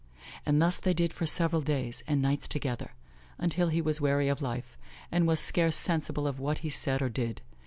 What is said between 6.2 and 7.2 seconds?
of what he said or